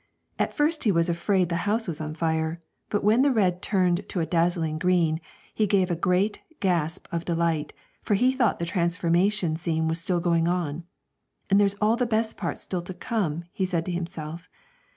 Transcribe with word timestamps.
At 0.39 0.55
first 0.55 0.83
he 0.83 0.91
was 0.91 1.09
afraid 1.09 1.49
the 1.49 1.57
house 1.69 1.87
was 1.87 2.01
on 2.01 2.15
fire, 2.15 2.59
but 2.89 3.03
when 3.03 3.21
the 3.21 3.29
red 3.29 3.61
turned 3.61 4.09
to 4.09 4.19
a 4.19 4.25
dazzling 4.25 4.79
green, 4.79 5.19
he 5.53 5.67
gave 5.67 5.91
a 5.91 5.95
great 5.95 6.39
gasp 6.59 7.07
of 7.11 7.23
delight, 7.23 7.71
for 8.01 8.15
he 8.15 8.31
thought 8.31 8.57
the 8.57 8.65
transformation 8.65 9.55
scene 9.57 9.87
was 9.87 10.01
still 10.01 10.19
going 10.19 10.47
on. 10.47 10.85
'And 11.51 11.59
there's 11.61 11.75
all 11.75 11.97
the 11.97 12.07
best 12.07 12.35
part 12.35 12.57
still 12.57 12.81
to 12.81 12.95
come,' 12.95 13.43
he 13.51 13.63
said 13.63 13.85
to 13.85 13.91
himself. 13.91 14.49